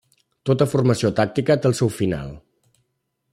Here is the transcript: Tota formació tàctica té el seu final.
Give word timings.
Tota 0.49 0.65
formació 0.71 1.11
tàctica 1.19 1.59
té 1.65 1.69
el 1.71 1.77
seu 1.81 1.93
final. 1.99 2.33